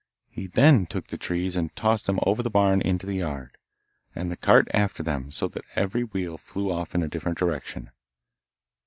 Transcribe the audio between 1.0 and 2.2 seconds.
the trees and tossed them